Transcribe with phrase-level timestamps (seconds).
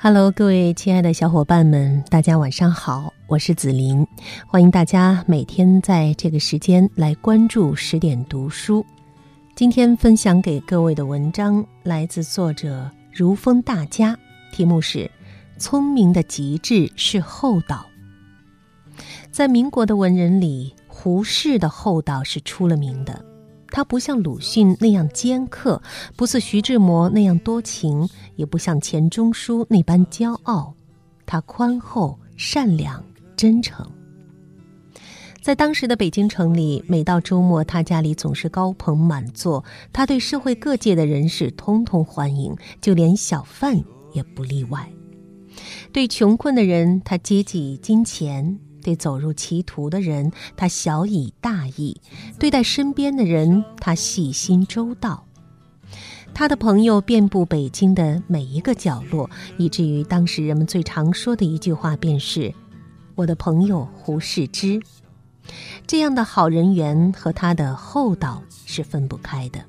[0.00, 4.06] Hello，各位亲爱的小伙伴们，大家晚上好，我是紫琳，
[4.46, 8.86] 欢迎大家每天在这个时间来关注十点读书。
[9.56, 14.16] 今天分享给各位的文章来自作者如风大家，
[14.52, 15.10] 题目是
[15.58, 17.84] “聪明的极致是厚道”。
[19.32, 23.24] 在民国的文人里，胡适的厚道是出了名的。
[23.78, 25.80] 他不像鲁迅那样尖刻，
[26.16, 30.74] 不似徐志摩那样多情，也不像钱钟书那般骄傲。
[31.24, 33.04] 他宽厚、善良、
[33.36, 33.88] 真诚。
[35.40, 39.64] 在当时的北京城里，每到周末，他家里总是高朋满座。
[39.92, 43.80] 他对社会各界的人士通通欢迎，就连小贩
[44.12, 44.90] 也不例外。
[45.92, 48.58] 对穷困的人，他接济金钱。
[48.82, 51.96] 对走入歧途的人，他小以大义；
[52.38, 55.24] 对待身边的人，他细心周到。
[56.34, 62.54] 他的朋友遍布北京的每一个角落，以至于当时人们最常说的一句话便是
[63.16, 64.80] ：“我的朋友胡适之。”
[65.86, 69.64] 这样的好人缘和他的厚道是分不开的。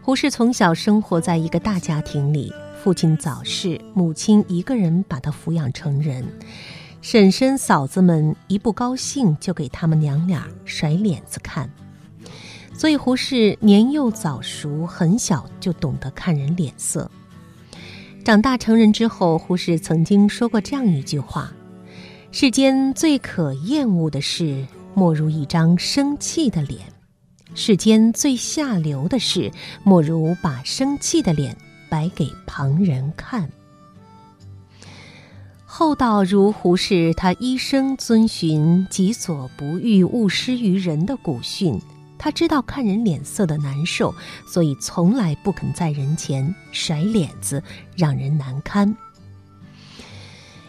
[0.00, 6.24] 胡适从小生活在一个大家庭里，父亲早逝，母亲一个人把他抚养成人。
[7.04, 11.68] 婶婶、嫂子们一不高兴就给他们娘俩甩脸子看，
[12.72, 17.10] 所以胡适年幼早熟，很小就懂得看人脸色。
[18.24, 21.52] 长大成人之后，胡适曾经说过这样一句话
[22.32, 26.80] ：“世间最可厌恶的事，莫如一张生气的脸；
[27.54, 31.54] 世间最下流的事，莫如把生气的脸
[31.90, 33.46] 摆给旁人看。”
[35.76, 41.82] 厚道如胡适，他一生遵循“己所不欲，勿施于人”的古训。
[42.16, 44.14] 他知道看人脸色的难受，
[44.46, 47.60] 所以从来不肯在人前甩脸子，
[47.96, 48.96] 让人难堪。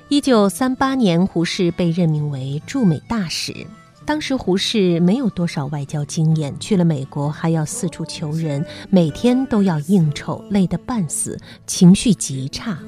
[0.10, 3.68] 一九三八年，胡适被任命为驻美大使。
[4.06, 12.80] 当时胡适没有多少外交经验，去了美国还要四处求人，每天都要应酬，累得半死，情绪极差。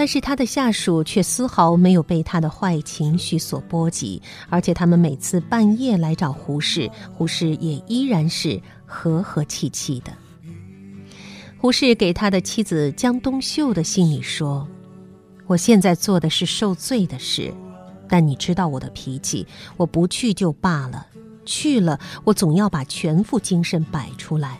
[0.00, 10.10] 但是他的下属却丝毫没有被他的坏情绪所波及，而且他们每次半夜来找胡适，胡适也依然是和和气气的。
[11.58, 14.66] 胡适给他的妻子江冬秀的信里说
[15.46, 17.52] ：“我现在做的是受罪的事，
[18.08, 19.46] 但你知道我的脾气，
[19.76, 21.06] 我不去就罢了，
[21.44, 24.58] 去了我总要把全副精神摆出来。”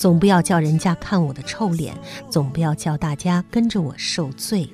[0.00, 1.94] 总不要叫人家看我的臭脸，
[2.30, 4.66] 总不要叫大家跟着我受罪。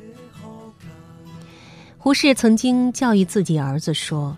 [1.98, 4.36] 胡适曾经教育自己儿子说：“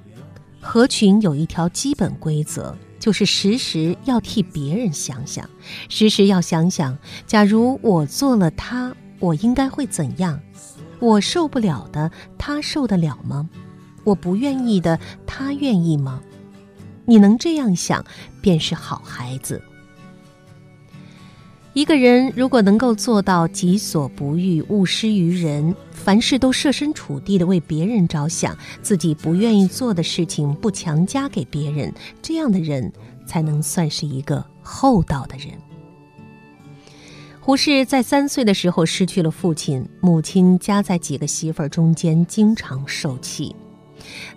[0.62, 5.46] 合群有一条基本规则，就是时时要替别人想想，
[5.90, 10.40] 时时要想想，假如我做了他，我应该会怎样？
[11.00, 13.50] 我受不了的，他受得了吗？
[14.04, 16.22] 我不愿意的，他愿意吗？
[17.04, 18.02] 你能这样想，
[18.40, 19.62] 便是好孩子。”
[21.78, 32.92] 一个人如果能够做到己所不欲，勿施于人，凡事都设身处地的为别人着想，自己不愿意做的事情不强加给别人，这样的人
[33.28, 35.50] 才能算是一个厚道的人。
[37.38, 43.54] 胡适在三岁的时候失去了父亲，母亲夹在几个媳妇儿中间，经常受气。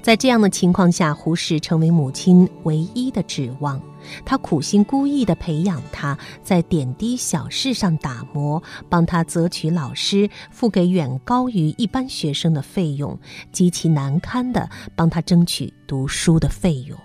[0.01, 3.81] 在这样的情况下，胡适成为母亲唯一的指望。
[4.25, 13.19] 他苦心孤诣地培养他，在点滴小事上打磨，帮他择取老师，付给远高于一般学生的费用，
[13.51, 16.97] 极其难堪地帮他争取读书的费用。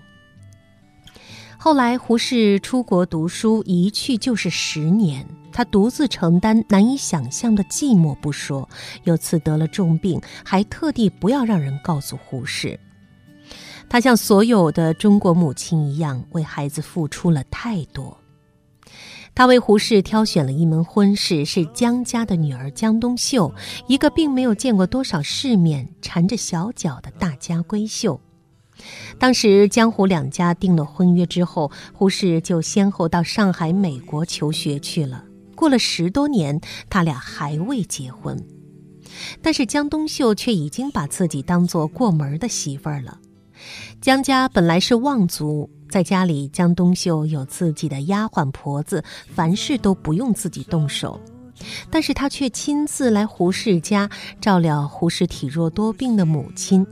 [1.58, 5.26] 后来，胡适出国读书，一去就是十年，
[5.56, 8.68] 他独自承担难以想象的寂寞不说，
[9.04, 12.78] 有次得了重病，还特地不要让人告诉胡适。
[13.88, 18.18] 他像所有的中国母亲一样，为孩子付出了太多。
[19.34, 23.54] 他为胡适挑选了一门婚事，是江家的女儿江冬秀，
[23.86, 28.20] 一个并没有见过多少世面、缠着小脚的大家闺秀。
[29.18, 35.24] 当时江湖两家订了婚约之后，胡适就先后到上海、美国求学去了。
[35.56, 38.46] 过了十多年，他俩还未结婚，
[39.42, 43.18] 但是江冬秀却已经把自己当做过门的媳妇儿了。
[44.00, 49.02] 江家本来是望族，在家里，江冬秀有自己的丫鬟婆子，
[49.34, 51.18] 凡事都不用自己动手。
[51.90, 54.10] 但是他却亲自来胡适家
[54.42, 56.86] 照料胡适体弱多病的母亲。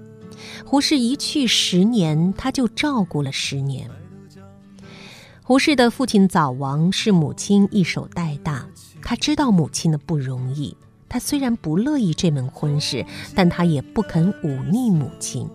[0.64, 3.88] 胡适一去十年，他就照顾了十年。
[5.43, 8.33] 胡适的父亲早亡，是母亲一手带，
[9.04, 10.76] 他知道母亲的不容易。
[11.08, 13.06] 他虽然不乐意这门婚事，
[13.36, 15.48] 但他也不肯忤逆母亲。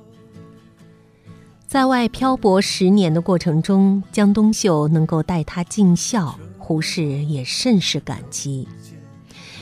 [1.67, 8.65] 在外漂泊十年的过程中，江冬秀能够带他尽孝，胡适也甚是感激。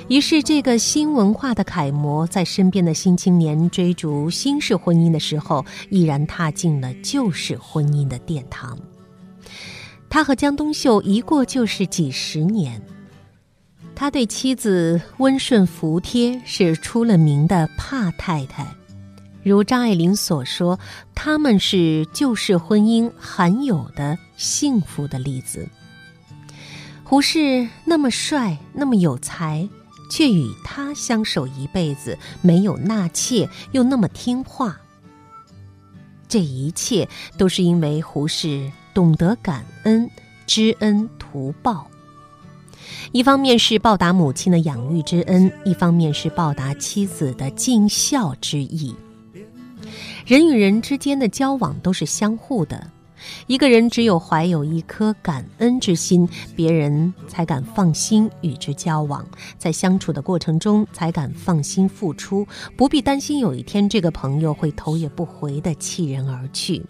[0.07, 8.77] 于是，这个新文化的楷模，在身边的新青年追逐新式婚姻的时候，毅然踏进了旧式婚姻的殿堂。
[10.07, 12.81] 他和江冬秀一过就是几十年。
[13.99, 18.63] 他对妻子温顺服帖，是出了名的怕太太。
[19.41, 20.79] 如张爱玲所说，
[21.15, 25.67] 他们是旧式婚姻罕有的幸福的例子。
[27.03, 29.67] 胡适那么帅，那么有才。
[30.11, 34.79] 却与他相守一辈子，没有纳妾，又那么听话。
[36.29, 40.07] 这一切都是因为胡适懂得感恩，
[40.45, 41.89] 知恩图报。
[43.11, 48.95] 一方面是报答母亲的养育之恩，一方面是报答妻子的尽孝之意。
[50.25, 52.91] 人与人之间的交往都是相互的。
[53.47, 59.25] 一个人只有怀有一颗感恩之心，别人才敢放心与之交往，
[59.57, 66.85] 在相处的过程中才敢放心付出，不必担心有一天这个朋友会头也不回的弃人而去。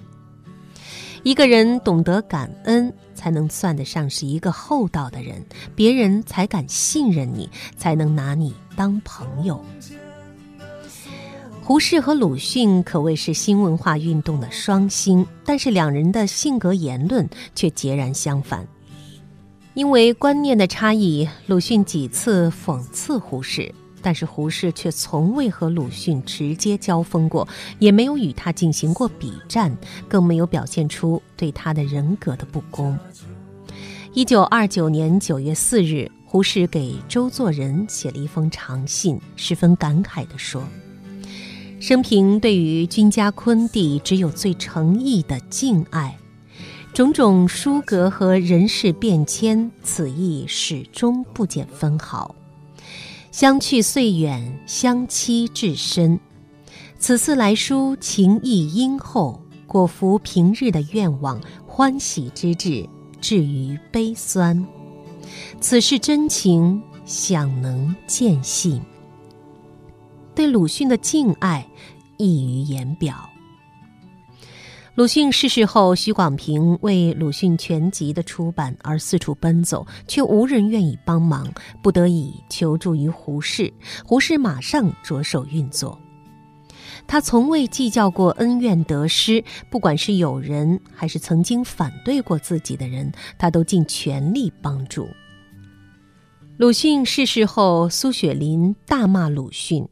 [1.23, 5.43] 一个人懂得感恩，才能算得上是一个厚道的人，
[5.75, 9.63] 别人才敢信任你，才能拿你当朋友。
[11.61, 18.65] 胡适和鲁迅可谓是新文化运动的双星，但是两人的性格言论却截然相反。
[19.73, 23.73] 因为观念的差异，鲁迅几次讽刺胡适，
[24.07, 27.45] 但是胡适却从未和鲁迅直接交锋过，
[27.77, 29.77] 也没有与他进行过比战，
[30.07, 32.97] 更没有表现出对他的人格的不公。
[34.13, 40.63] 一九二九年九月四日，胡适给周作人写了一封长信，十分感慨地说。
[41.81, 46.17] 生平对于君家昆弟只有最诚意的敬爱，
[46.93, 52.36] 种种书阁和人事变迁，此意始终不减分毫。
[53.37, 56.19] 相去虽远，相期至深。
[56.97, 62.89] 此次来书，情意殷厚，果服平日的愿望，欢喜之至，
[63.21, 64.65] 至于悲酸。
[65.61, 68.81] 此事真情，想能见信。
[70.33, 71.69] 对鲁迅的敬爱
[72.17, 73.29] 溢于言表。
[74.97, 81.47] 鲁迅逝世后，许广平为鲁迅全集的出版而四处奔走，却无人愿意帮忙，
[81.83, 83.71] 不得已求助于胡适。
[84.03, 85.95] 胡适马上着手运作。
[87.05, 95.07] 他从未计较过恩怨得失，不管是友人还是曾经反对过自己的人，他都尽全力帮助。
[96.57, 99.87] 鲁迅逝世后，苏雪林大骂鲁迅。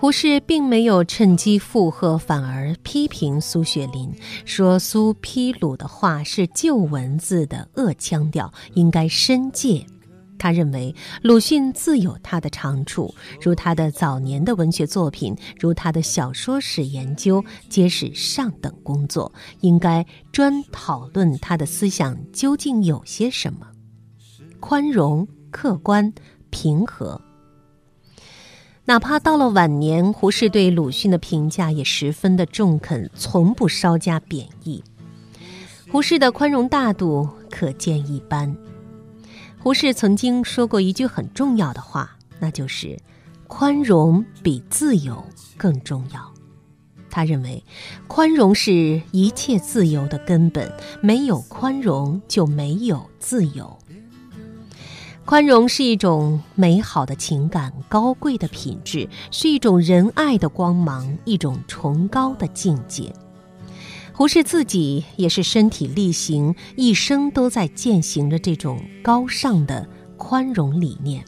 [0.00, 4.14] 胡适并没有趁机附和，反而批评苏雪林，
[4.44, 9.84] 说苏批鲁的话是旧文字的恶腔调，应该深戒。
[10.38, 23.66] 他认为鲁迅自有他的长处，如他的早年的文学作品，如他的小说史研究，皆是上等工作，应该专讨论他的思想究竟有些什么，
[24.60, 26.12] 宽容、客观、
[26.50, 27.20] 平和。
[28.88, 34.82] 哪怕到了晚年，胡适对鲁迅的评价也十分的中肯，从不稍加贬义。
[35.92, 38.56] 胡适的宽容大度可见一斑。
[39.58, 42.98] 胡适曾经说过一句很重要的话，那就是
[43.46, 45.22] “宽容比自由
[45.58, 46.32] 更重要”。
[47.12, 47.62] 他认为，
[48.06, 53.78] 宽容是一切自由的根本，没有宽容就没有自由。
[55.28, 63.12] 宽容是一种美好的情感，高贵的品质，是一种仁爱的光芒，一种崇高的境界。
[64.14, 71.22] 胡适自己也是身体力行，一生都在践行着这种高尚的宽容理念。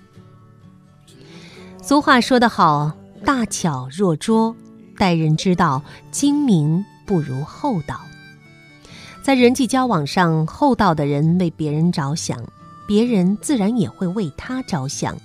[1.82, 2.90] 俗话说得好
[3.22, 4.56] ：“大巧若拙，
[4.96, 8.00] 待人之道，精明不如厚道。”
[9.22, 12.42] 在人际交往上，厚道的人为别人着想。
[12.90, 15.16] 别人自然也会为他着想，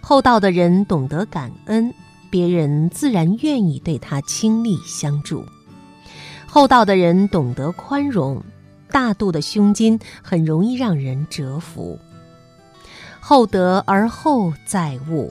[0.00, 1.92] 厚道的人懂得感恩，
[2.30, 5.44] 别人自然愿意对他倾力相助。
[6.46, 8.42] 厚道的人懂得宽容，
[8.90, 11.98] 大度的胸襟很容易让人折服。
[13.20, 15.30] 厚德而厚载物，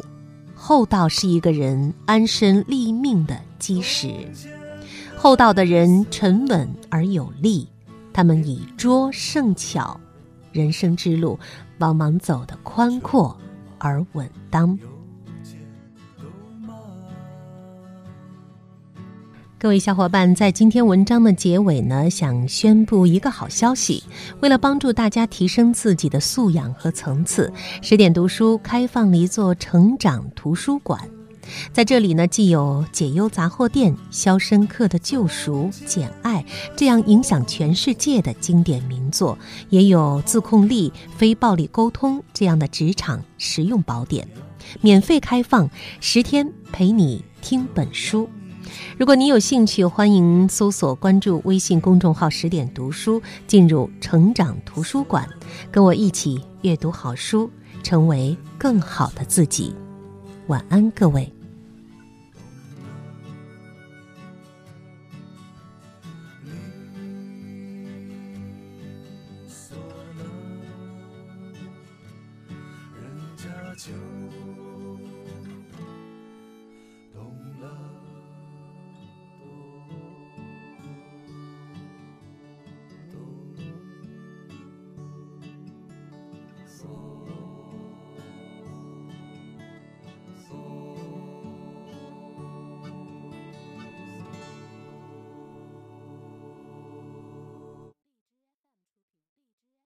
[0.54, 4.14] 厚道是一个人安身立命的基石。
[5.18, 7.68] 厚道的人沉稳而有力，
[8.14, 10.00] 他们以拙胜巧。
[10.52, 11.40] 人生之路
[11.80, 13.38] 往往走得宽阔
[13.78, 14.78] 而稳当。
[19.58, 24.04] 各位小伙伴，在今天文章的结尾呢，想宣布一个好消息。
[24.40, 27.54] 为了帮助大家提升自己的素养和层次，
[27.84, 31.00] 十点读书开放了一座成长图书馆。
[31.74, 36.46] 在这里呢，既有解忧杂货店、肖申克的救赎、简爱
[36.76, 39.38] 这样影响全世界的经典名作，
[39.70, 44.28] 也有自控力、非暴力沟通这样的职场实用宝典，
[44.82, 45.70] 免费开放
[46.00, 48.30] 十天，陪你听本书。
[48.98, 55.28] 如果你有兴趣，欢迎搜索关注微信公众号“十点读书”，进入成长图书馆，
[55.72, 57.52] 跟我一起阅读好书，
[57.84, 59.76] 成为更好的自己。
[60.52, 61.41] 晚安，各位。